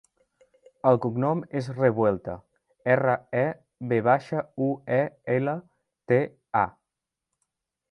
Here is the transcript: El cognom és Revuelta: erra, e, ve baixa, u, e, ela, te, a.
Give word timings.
El 0.91 0.95
cognom 1.03 1.43
és 1.59 1.67
Revuelta: 1.75 2.37
erra, 2.95 3.13
e, 3.43 3.45
ve 3.93 4.01
baixa, 4.09 4.41
u, 4.71 4.73
e, 4.99 5.01
ela, 5.37 5.57
te, 6.13 6.21
a. 6.65 6.67